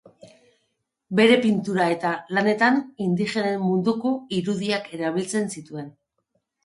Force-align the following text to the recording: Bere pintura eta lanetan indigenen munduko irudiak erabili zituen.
Bere 1.19 1.35
pintura 1.43 1.85
eta 1.95 2.13
lanetan 2.37 2.81
indigenen 3.09 3.61
munduko 3.67 4.15
irudiak 4.39 4.93
erabili 5.01 5.47
zituen. 5.57 5.93